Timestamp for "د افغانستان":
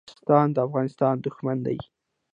0.53-1.15